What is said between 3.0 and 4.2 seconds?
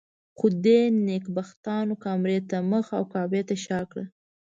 کعبې ته شا کړه.